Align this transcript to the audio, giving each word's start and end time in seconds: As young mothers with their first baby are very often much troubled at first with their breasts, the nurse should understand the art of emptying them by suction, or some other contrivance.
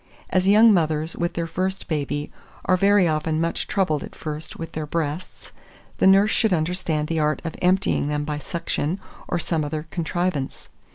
As 0.31 0.47
young 0.47 0.73
mothers 0.73 1.15
with 1.15 1.35
their 1.35 1.45
first 1.45 1.87
baby 1.87 2.31
are 2.65 2.75
very 2.75 3.07
often 3.07 3.39
much 3.39 3.67
troubled 3.67 4.03
at 4.03 4.15
first 4.15 4.57
with 4.57 4.71
their 4.71 4.87
breasts, 4.87 5.51
the 5.99 6.07
nurse 6.07 6.31
should 6.31 6.53
understand 6.53 7.07
the 7.07 7.19
art 7.19 7.39
of 7.45 7.55
emptying 7.61 8.07
them 8.07 8.23
by 8.25 8.39
suction, 8.39 8.99
or 9.27 9.37
some 9.37 9.63
other 9.63 9.85
contrivance. 9.91 10.69